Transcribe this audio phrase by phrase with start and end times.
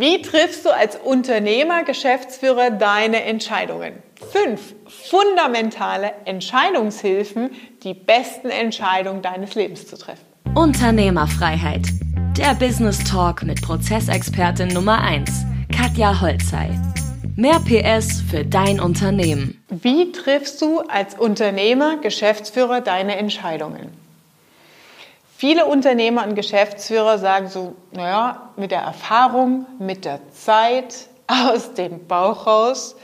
[0.00, 3.94] Wie triffst du als Unternehmer, Geschäftsführer deine Entscheidungen?
[4.30, 7.50] Fünf fundamentale Entscheidungshilfen,
[7.82, 10.24] die besten Entscheidungen deines Lebens zu treffen.
[10.54, 11.88] Unternehmerfreiheit.
[12.36, 15.32] Der Business Talk mit Prozessexpertin Nummer 1,
[15.76, 16.70] Katja Holzei.
[17.34, 19.60] Mehr PS für dein Unternehmen.
[19.68, 23.88] Wie triffst du als Unternehmer, Geschäftsführer deine Entscheidungen?
[25.40, 32.08] Viele Unternehmer und Geschäftsführer sagen so, naja, mit der Erfahrung, mit der Zeit, aus dem
[32.08, 32.96] Bauch raus.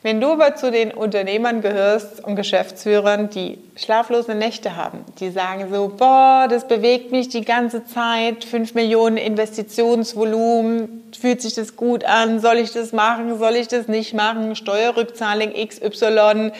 [0.00, 5.70] Wenn du aber zu den Unternehmern gehörst und Geschäftsführern, die schlaflose Nächte haben, die sagen
[5.70, 12.02] so, boah, das bewegt mich die ganze Zeit, 5 Millionen Investitionsvolumen, fühlt sich das gut
[12.06, 16.50] an, soll ich das machen, soll ich das nicht machen, Steuerrückzahlung XY,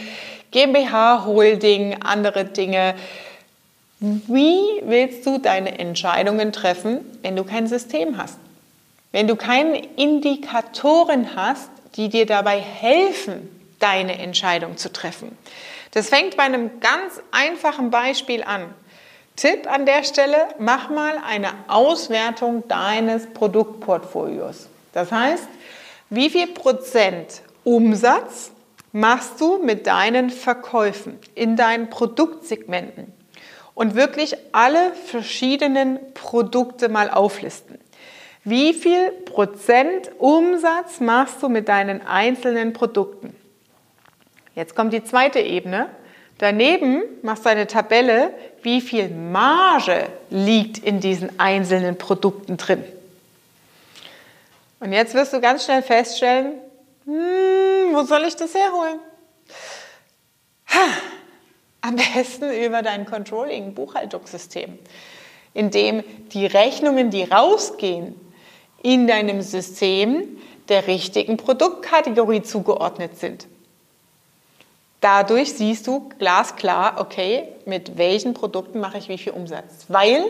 [0.50, 2.94] GmbH Holding, andere Dinge
[4.00, 8.38] wie willst du deine Entscheidungen treffen, wenn du kein System hast?
[9.12, 15.36] Wenn du keine Indikatoren hast, die dir dabei helfen, deine Entscheidung zu treffen.
[15.92, 18.74] Das fängt bei einem ganz einfachen Beispiel an.
[19.36, 24.68] Tipp an der Stelle, mach mal eine Auswertung deines Produktportfolios.
[24.92, 25.48] Das heißt,
[26.10, 28.52] wie viel Prozent Umsatz
[28.92, 33.12] machst du mit deinen Verkäufen in deinen Produktsegmenten?
[33.74, 37.78] Und wirklich alle verschiedenen Produkte mal auflisten.
[38.44, 43.34] Wie viel Prozent Umsatz machst du mit deinen einzelnen Produkten?
[44.54, 45.88] Jetzt kommt die zweite Ebene.
[46.38, 52.84] Daneben machst du eine Tabelle, wie viel Marge liegt in diesen einzelnen Produkten drin.
[54.80, 56.58] Und jetzt wirst du ganz schnell feststellen,
[57.06, 58.98] hm, wo soll ich das herholen?
[61.84, 64.78] Am besten über dein Controlling-Buchhaltungssystem,
[65.52, 68.18] in dem die Rechnungen, die rausgehen,
[68.82, 70.38] in deinem System
[70.70, 73.46] der richtigen Produktkategorie zugeordnet sind.
[75.02, 79.84] Dadurch siehst du glasklar, okay, mit welchen Produkten mache ich wie viel Umsatz.
[79.88, 80.24] Weil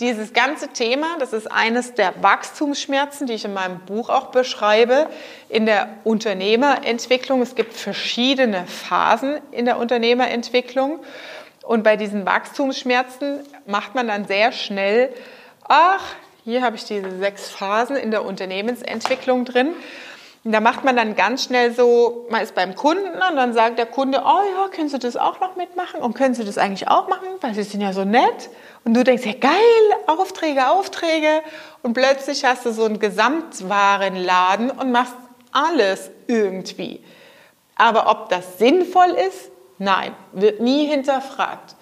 [0.00, 5.08] dieses ganze Thema, das ist eines der Wachstumsschmerzen, die ich in meinem Buch auch beschreibe,
[5.48, 7.42] in der Unternehmerentwicklung.
[7.42, 11.00] Es gibt verschiedene Phasen in der Unternehmerentwicklung.
[11.62, 15.14] Und bei diesen Wachstumsschmerzen macht man dann sehr schnell,
[15.62, 16.02] ach,
[16.44, 19.74] hier habe ich diese sechs Phasen in der Unternehmensentwicklung drin.
[20.44, 23.78] Und da macht man dann ganz schnell so, man ist beim Kunden und dann sagt
[23.78, 26.02] der Kunde, oh ja, können Sie das auch noch mitmachen?
[26.02, 27.26] Und können Sie das eigentlich auch machen?
[27.40, 28.50] Weil Sie sind ja so nett.
[28.84, 29.52] Und du denkst, ja geil,
[30.06, 31.40] Aufträge, Aufträge.
[31.82, 35.14] Und plötzlich hast du so einen Gesamtwarenladen und machst
[35.50, 37.02] alles irgendwie.
[37.76, 39.50] Aber ob das sinnvoll ist?
[39.78, 41.74] Nein, wird nie hinterfragt.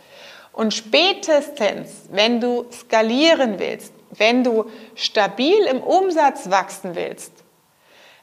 [0.52, 7.31] Und spätestens, wenn du skalieren willst, wenn du stabil im Umsatz wachsen willst,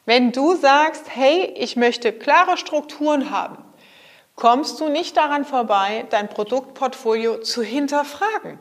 [0.06, 3.64] wenn du sagst, hey, ich möchte klare Strukturen haben,
[4.36, 8.60] kommst du nicht daran vorbei, dein Produktportfolio zu hinterfragen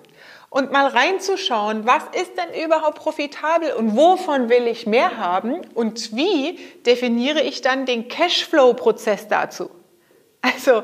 [0.51, 6.17] und mal reinzuschauen, was ist denn überhaupt profitabel und wovon will ich mehr haben und
[6.17, 9.71] wie definiere ich dann den Cashflow-Prozess dazu.
[10.41, 10.83] Also,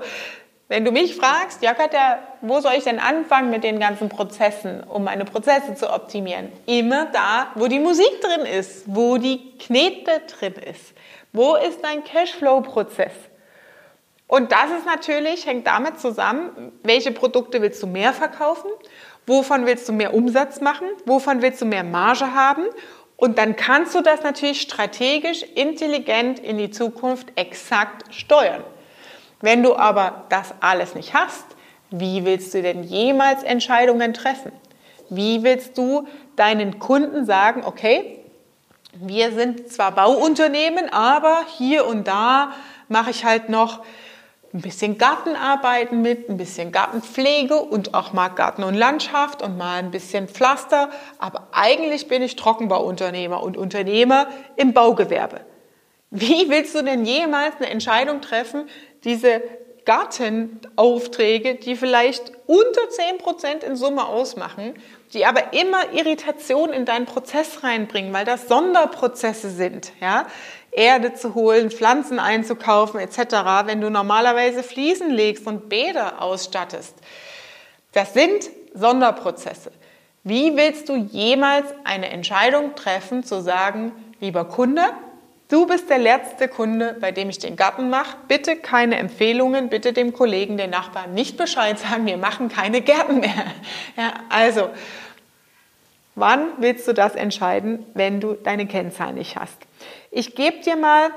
[0.68, 4.82] wenn du mich fragst, ja Katja, wo soll ich denn anfangen mit den ganzen Prozessen,
[4.82, 6.50] um meine Prozesse zu optimieren?
[6.66, 10.94] Immer da, wo die Musik drin ist, wo die Knete drin ist.
[11.32, 13.12] Wo ist dein Cashflow-Prozess?
[14.26, 18.70] Und das ist natürlich, hängt damit zusammen, welche Produkte willst du mehr verkaufen,
[19.26, 22.64] wovon willst du mehr Umsatz machen, wovon willst du mehr Marge haben.
[23.16, 28.64] Und dann kannst du das natürlich strategisch, intelligent in die Zukunft exakt steuern.
[29.40, 31.44] Wenn du aber das alles nicht hast,
[31.90, 34.52] wie willst du denn jemals Entscheidungen treffen?
[35.10, 38.18] Wie willst du deinen Kunden sagen, okay,
[38.94, 42.52] wir sind zwar Bauunternehmen, aber hier und da
[42.88, 43.80] mache ich halt noch
[44.52, 49.78] ein bisschen Gartenarbeiten mit, ein bisschen Gartenpflege und auch mal Garten und Landschaft und mal
[49.78, 50.90] ein bisschen Pflaster.
[51.18, 55.40] Aber eigentlich bin ich Trockenbauunternehmer und Unternehmer im Baugewerbe.
[56.10, 58.68] Wie willst du denn jemals eine Entscheidung treffen,
[59.04, 59.42] diese
[59.84, 64.74] Gartenaufträge, die vielleicht unter 10 Prozent in Summe ausmachen,
[65.12, 70.26] die aber immer Irritation in deinen Prozess reinbringen, weil das Sonderprozesse sind, ja?
[70.70, 73.18] Erde zu holen, Pflanzen einzukaufen etc.,
[73.66, 76.96] wenn du normalerweise Fliesen legst und Bäder ausstattest.
[77.92, 79.70] Das sind Sonderprozesse.
[80.24, 84.82] Wie willst du jemals eine Entscheidung treffen, zu sagen, lieber Kunde,
[85.48, 88.16] Du bist der letzte Kunde, bei dem ich den Garten mache.
[88.28, 93.20] Bitte keine Empfehlungen, bitte dem Kollegen, den Nachbarn nicht Bescheid sagen, wir machen keine Gärten
[93.20, 93.46] mehr.
[93.96, 94.70] Ja, also,
[96.16, 99.56] Wann willst du das entscheiden, wenn du deine Kennzahlen nicht hast?
[100.12, 101.10] Ich gebe dir mal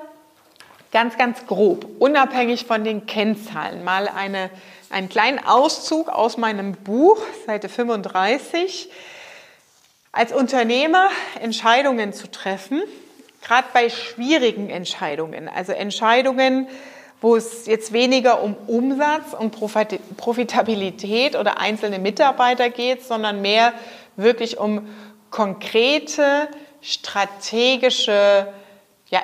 [0.91, 4.49] ganz, ganz grob, unabhängig von den Kennzahlen, mal eine,
[4.89, 8.89] einen kleinen Auszug aus meinem Buch, Seite 35.
[10.11, 11.09] Als Unternehmer
[11.41, 12.81] Entscheidungen zu treffen,
[13.47, 16.67] gerade bei schwierigen Entscheidungen, also Entscheidungen,
[17.21, 19.51] wo es jetzt weniger um Umsatz und
[20.17, 23.73] Profitabilität oder einzelne Mitarbeiter geht, sondern mehr
[24.15, 24.87] wirklich um
[25.31, 26.47] konkrete,
[26.81, 28.47] strategische
[29.09, 29.21] ja,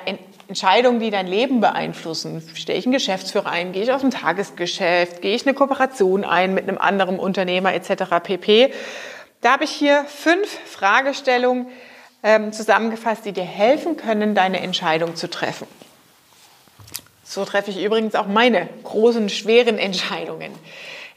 [0.48, 2.42] Entscheidungen, die dein Leben beeinflussen.
[2.54, 6.52] Stelle ich einen Geschäftsführer ein, gehe ich auf ein Tagesgeschäft, gehe ich eine Kooperation ein
[6.52, 8.04] mit einem anderen Unternehmer etc.
[8.22, 8.72] pp.
[9.40, 11.68] Da habe ich hier fünf Fragestellungen
[12.24, 15.68] ähm, zusammengefasst, die dir helfen können, deine Entscheidung zu treffen.
[17.22, 20.52] So treffe ich übrigens auch meine großen, schweren Entscheidungen.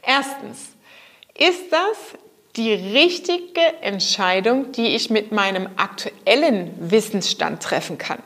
[0.06, 0.68] Erstens,
[1.36, 2.18] ist das
[2.56, 8.22] die richtige Entscheidung, die ich mit meinem aktuellen Wissensstand treffen kann?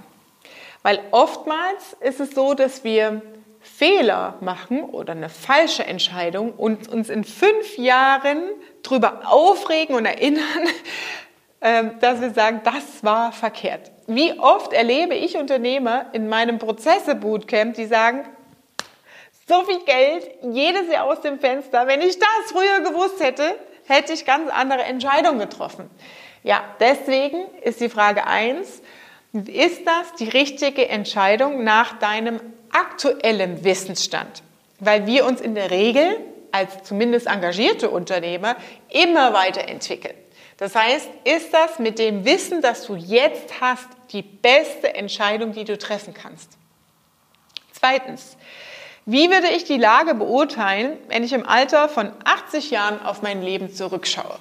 [0.82, 3.22] Weil oftmals ist es so, dass wir
[3.60, 8.42] Fehler machen oder eine falsche Entscheidung und uns in fünf Jahren
[8.82, 10.66] darüber aufregen und erinnern,
[11.62, 13.92] dass wir sagen, das war verkehrt.
[14.08, 18.24] Wie oft erlebe ich Unternehmer in meinem Prozesse-Bootcamp, die sagen,
[19.48, 23.54] so viel Geld jedes Jahr aus dem Fenster, wenn ich das früher gewusst hätte,
[23.86, 25.88] hätte ich ganz andere Entscheidungen getroffen.
[26.42, 28.82] Ja, deswegen ist die Frage eins:
[29.32, 32.40] ist das die richtige Entscheidung nach deinem
[32.72, 34.42] aktuellen Wissensstand?
[34.80, 36.18] Weil wir uns in der Regel
[36.50, 38.56] als zumindest engagierte Unternehmer
[38.90, 40.14] immer weiterentwickeln.
[40.62, 45.64] Das heißt, ist das mit dem Wissen, das du jetzt hast, die beste Entscheidung, die
[45.64, 46.52] du treffen kannst?
[47.72, 48.36] Zweitens,
[49.04, 53.42] wie würde ich die Lage beurteilen, wenn ich im Alter von 80 Jahren auf mein
[53.42, 54.38] Leben zurückschaue?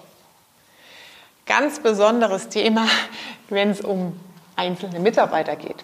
[1.48, 2.86] Ganz besonderes Thema,
[3.50, 4.20] wenn es um
[4.56, 5.84] einzelne Mitarbeiter geht.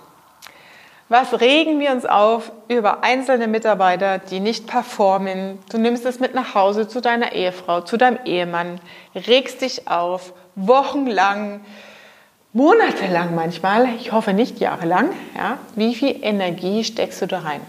[1.09, 5.57] Was regen wir uns auf über einzelne Mitarbeiter, die nicht performen?
[5.71, 8.81] Du nimmst es mit nach Hause zu deiner Ehefrau, zu deinem Ehemann,
[9.15, 11.61] regst dich auf, wochenlang,
[12.51, 15.11] monatelang manchmal, ich hoffe nicht jahrelang.
[15.37, 15.59] Ja?
[15.75, 17.61] Wie viel Energie steckst du da rein?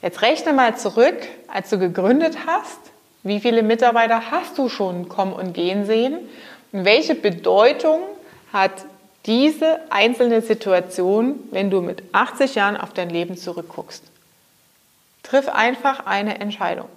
[0.00, 2.78] Jetzt rechne mal zurück, als du gegründet hast,
[3.24, 6.20] wie viele Mitarbeiter hast du schon kommen und gehen sehen?
[6.70, 8.02] Und welche Bedeutung
[8.52, 8.72] hat
[9.26, 14.02] diese einzelne Situation, wenn du mit 80 Jahren auf dein Leben zurückguckst.
[15.22, 16.88] Triff einfach eine Entscheidung.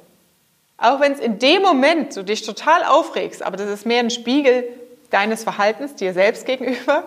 [0.77, 4.09] Auch wenn es in dem Moment du dich total aufregst, aber das ist mehr ein
[4.09, 4.63] Spiegel
[5.11, 7.03] deines Verhaltens dir selbst gegenüber,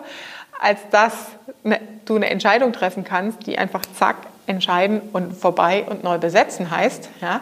[0.59, 1.13] als dass
[1.63, 4.15] ne, du eine Entscheidung treffen kannst, die einfach zack
[4.45, 7.09] entscheiden und vorbei und neu besetzen heißt.
[7.21, 7.41] Ja.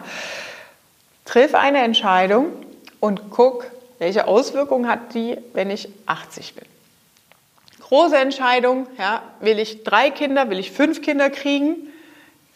[1.24, 2.46] Triff eine Entscheidung
[3.00, 3.66] und guck,
[3.98, 6.64] welche Auswirkungen hat die, wenn ich 80 bin.
[7.88, 11.92] Große Entscheidung, ja, will ich drei Kinder, will ich fünf Kinder kriegen?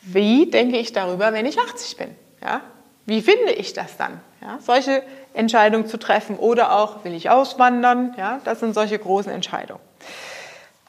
[0.02, 2.16] Wie denke ich darüber, wenn ich 80 bin?
[2.42, 2.62] Ja?
[3.06, 4.20] Wie finde ich das dann?
[4.40, 4.58] Ja?
[4.60, 8.16] Solche Entscheidungen zu treffen oder auch, will ich auswandern?
[8.18, 8.40] Ja?
[8.44, 9.80] Das sind solche großen Entscheidungen.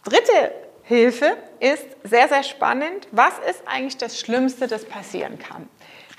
[0.06, 0.52] Dritte
[0.86, 3.08] Hilfe ist sehr, sehr spannend.
[3.12, 5.70] Was ist eigentlich das Schlimmste, das passieren kann?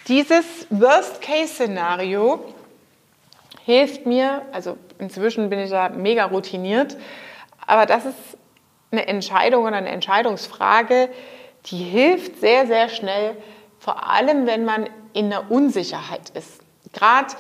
[0.07, 2.55] Dieses Worst-Case-Szenario
[3.65, 6.97] hilft mir, also inzwischen bin ich da mega routiniert,
[7.67, 8.17] aber das ist
[8.91, 11.09] eine Entscheidung oder eine Entscheidungsfrage,
[11.67, 13.37] die hilft sehr, sehr schnell,
[13.79, 16.61] vor allem wenn man in der Unsicherheit ist.
[16.93, 17.35] Gerade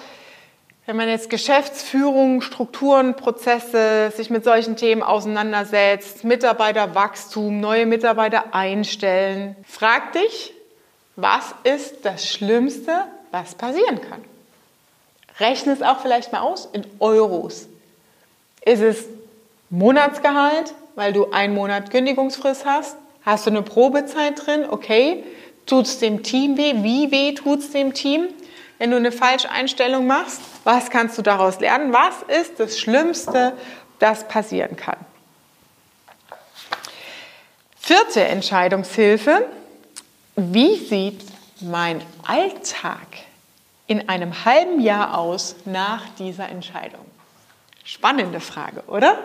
[0.86, 9.54] wenn man jetzt Geschäftsführung, Strukturen, Prozesse sich mit solchen Themen auseinandersetzt, Mitarbeiterwachstum, neue Mitarbeiter einstellen,
[9.64, 10.52] frag dich,
[11.14, 14.24] was ist das Schlimmste, was passieren kann?
[15.38, 17.68] Rechne es auch vielleicht mal aus in Euros.
[18.64, 19.04] Ist es
[19.72, 22.94] Monatsgehalt, weil du einen Monat Kündigungsfrist hast.
[23.24, 24.66] Hast du eine Probezeit drin?
[24.70, 25.24] Okay.
[25.64, 26.74] Tut es dem Team weh?
[26.82, 28.28] Wie weh tut es dem Team?
[28.78, 31.92] Wenn du eine Falscheinstellung machst, was kannst du daraus lernen?
[31.92, 33.54] Was ist das Schlimmste,
[33.98, 34.98] das passieren kann?
[37.78, 39.48] Vierte Entscheidungshilfe.
[40.36, 41.24] Wie sieht
[41.62, 43.06] mein Alltag
[43.86, 47.06] in einem halben Jahr aus nach dieser Entscheidung?
[47.84, 49.16] Spannende Frage, oder?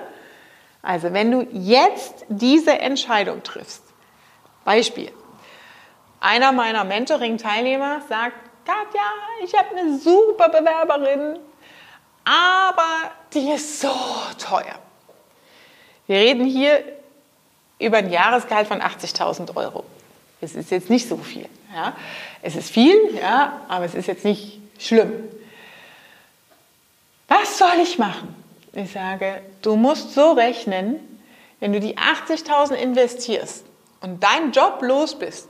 [0.81, 3.83] Also wenn du jetzt diese Entscheidung triffst,
[4.63, 5.11] Beispiel,
[6.19, 9.01] einer meiner Mentoring-Teilnehmer sagt, Katja,
[9.43, 11.39] ich habe eine super Bewerberin,
[12.25, 13.93] aber die ist so
[14.37, 14.79] teuer.
[16.07, 16.83] Wir reden hier
[17.79, 19.85] über ein Jahresgehalt von 80.000 Euro.
[20.41, 21.47] Es ist jetzt nicht so viel.
[21.73, 21.95] Ja?
[22.41, 25.11] Es ist viel, ja, aber es ist jetzt nicht schlimm.
[27.27, 28.35] Was soll ich machen?
[28.77, 30.99] Ich sage, du musst so rechnen,
[31.59, 33.65] wenn du die 80.000 investierst
[34.01, 35.49] und deinen Job los bist,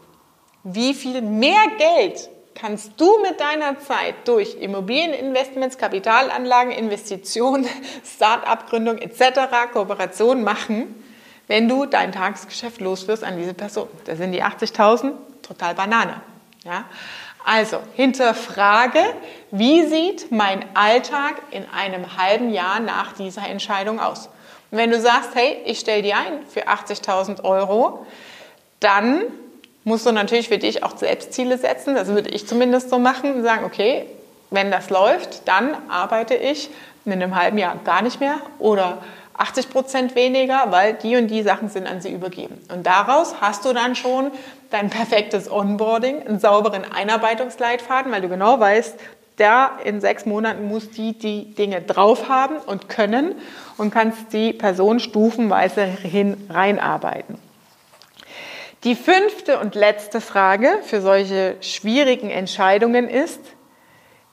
[0.63, 7.67] wie viel mehr Geld kannst du mit deiner Zeit durch Immobilieninvestments, Kapitalanlagen, Investitionen,
[8.05, 9.41] Start-up-Gründung etc.,
[9.73, 10.95] Kooperation machen,
[11.47, 13.89] wenn du dein Tagesgeschäft loswirst an diese Person.
[14.05, 16.21] Da sind die 80.000 total Banane.
[16.63, 16.85] Ja?
[17.47, 18.99] Also hinterfrage,
[19.51, 24.27] wie sieht mein Alltag in einem halben Jahr nach dieser Entscheidung aus?
[24.69, 28.05] Und wenn du sagst, hey, ich stelle die ein für 80.000 Euro,
[28.81, 29.21] dann
[29.85, 31.95] musst du natürlich für dich auch Selbstziele setzen.
[31.95, 34.07] Das würde ich zumindest so machen und sagen, okay,
[34.49, 36.69] wenn das läuft, dann arbeite ich
[37.05, 38.97] in einem halben Jahr gar nicht mehr oder
[39.37, 42.61] 80 Prozent weniger, weil die und die Sachen sind an sie übergeben.
[42.73, 44.31] Und daraus hast du dann schon
[44.69, 48.99] dein perfektes Onboarding, einen sauberen Einarbeitungsleitfaden, weil du genau weißt,
[49.37, 53.35] der in sechs Monaten muss die die Dinge drauf haben und können
[53.77, 57.37] und kannst die Person stufenweise hin reinarbeiten.
[58.83, 63.41] Die fünfte und letzte Frage für solche schwierigen Entscheidungen ist,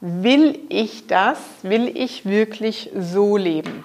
[0.00, 3.84] will ich das, will ich wirklich so leben?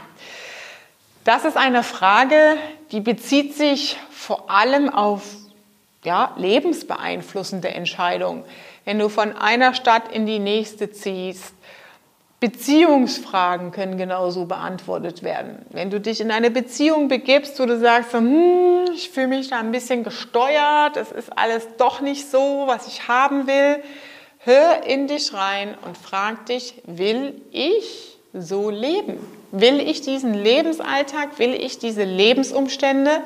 [1.23, 2.57] Das ist eine Frage,
[2.91, 5.23] die bezieht sich vor allem auf
[6.03, 8.43] ja, lebensbeeinflussende Entscheidungen.
[8.85, 11.53] Wenn du von einer Stadt in die nächste ziehst,
[12.39, 15.65] Beziehungsfragen können genauso beantwortet werden.
[15.71, 19.59] Wenn du dich in eine Beziehung begibst, wo du sagst, hm, ich fühle mich da
[19.59, 23.83] ein bisschen gesteuert, es ist alles doch nicht so, was ich haben will,
[24.39, 29.17] hör in dich rein und frag dich, will ich so leben?
[29.51, 33.21] Will ich diesen Lebensalltag, will ich diese Lebensumstände,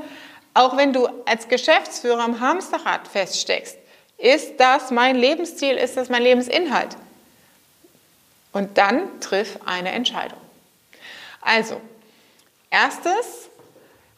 [0.53, 3.77] auch wenn du als Geschäftsführer am Hamsterrad feststeckst,
[4.17, 6.95] ist das mein Lebensziel, ist das mein Lebensinhalt?
[8.51, 10.37] Und dann triff eine Entscheidung.
[11.41, 11.81] Also,
[12.69, 13.49] erstes,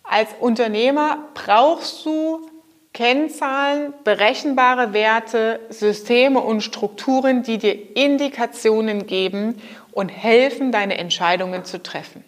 [0.03, 2.49] als Unternehmer brauchst du
[2.93, 9.61] Kennzahlen, berechenbare Werte, Systeme und Strukturen, die dir Indikationen geben
[9.91, 12.23] und helfen, deine Entscheidungen zu treffen.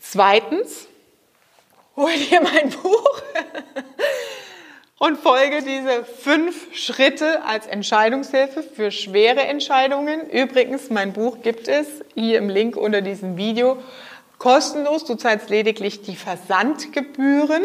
[0.00, 0.88] Zweitens,
[1.96, 3.22] hol dir mein Buch
[4.98, 10.30] und folge diese fünf Schritte als Entscheidungshilfe für schwere Entscheidungen.
[10.30, 13.82] Übrigens, mein Buch gibt es hier im Link unter diesem Video
[14.38, 15.04] kostenlos.
[15.04, 17.64] Du zahlst lediglich die Versandgebühren.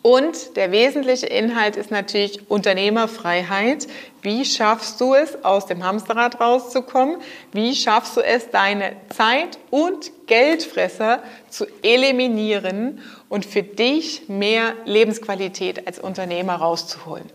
[0.00, 3.86] Und der wesentliche Inhalt ist natürlich Unternehmerfreiheit.
[4.22, 7.16] Wie schaffst du es, aus dem Hamsterrad rauszukommen?
[7.52, 15.86] Wie schaffst du es, deine Zeit und Geldfresser zu eliminieren und für dich mehr Lebensqualität
[15.86, 17.28] als Unternehmer rauszuholen?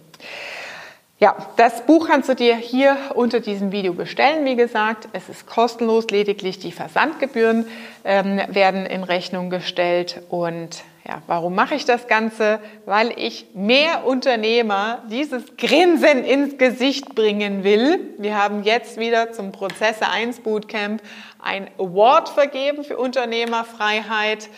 [1.19, 4.45] Ja, das Buch kannst du dir hier unter diesem Video bestellen.
[4.45, 7.65] Wie gesagt, es ist kostenlos, lediglich die Versandgebühren
[8.03, 10.21] ähm, werden in Rechnung gestellt.
[10.29, 12.59] Und ja, warum mache ich das Ganze?
[12.85, 18.13] Weil ich mehr Unternehmer dieses Grinsen ins Gesicht bringen will.
[18.17, 21.01] Wir haben jetzt wieder zum Prozesse 1 Bootcamp
[21.39, 24.49] ein Award vergeben für Unternehmerfreiheit.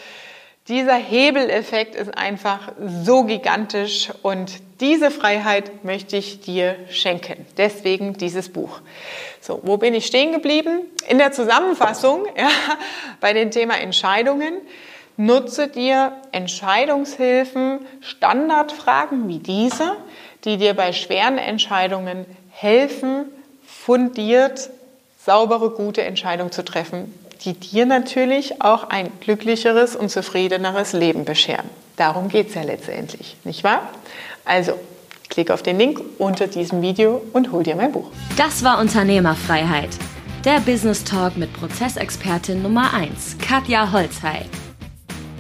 [0.68, 2.72] Dieser Hebeleffekt ist einfach
[3.04, 7.46] so gigantisch und diese Freiheit möchte ich dir schenken.
[7.58, 8.82] Deswegen dieses Buch.
[9.40, 10.82] So, wo bin ich stehen geblieben?
[11.08, 12.50] In der Zusammenfassung ja,
[13.20, 14.62] bei dem Thema Entscheidungen.
[15.20, 19.98] Nutze dir Entscheidungshilfen, Standardfragen wie diese,
[20.46, 23.26] die dir bei schweren Entscheidungen helfen,
[23.66, 24.70] fundiert
[25.26, 31.70] saubere, gute Entscheidungen zu treffen, die dir natürlich auch ein glücklicheres und zufriedeneres Leben bescheren.
[31.98, 33.90] Darum geht es ja letztendlich, nicht wahr?
[34.46, 34.80] Also,
[35.30, 38.10] klick auf den Link unter diesem Video und hol dir mein Buch.
[38.38, 39.90] Das war Unternehmerfreiheit.
[40.46, 44.46] Der Business Talk mit Prozessexpertin Nummer 1, Katja Holzhey.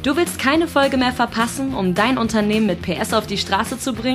[0.01, 3.91] Du willst keine Folge mehr verpassen, um dein Unternehmen mit PS auf die Straße zu
[3.91, 4.07] bringen?